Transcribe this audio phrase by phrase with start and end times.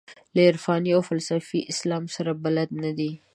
[0.33, 3.11] له عرفاني او فلسفي اسلام سره بلد نه دي.